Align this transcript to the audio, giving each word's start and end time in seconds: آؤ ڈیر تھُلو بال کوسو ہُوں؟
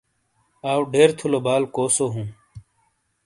آؤ 0.71 0.81
ڈیر 0.91 1.09
تھُلو 1.17 1.39
بال 1.45 1.63
کوسو 1.75 2.05
ہُوں؟ 2.13 2.27